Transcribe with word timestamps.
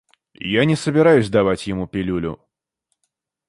Я 0.43 0.65
не 0.65 0.75
собираюсь 0.75 1.29
давать 1.29 1.67
ему 1.67 1.85
пилюлю. 1.85 2.43